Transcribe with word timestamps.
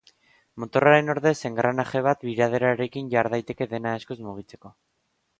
Motorraren 0.61 1.11
ordez 1.13 1.33
engranaje 1.49 2.01
bat 2.07 2.25
biraderarekin 2.29 3.11
jar 3.11 3.29
daiteke 3.33 3.67
dena 3.75 3.93
eskuz 3.99 4.17
mugitzeko. 4.29 4.73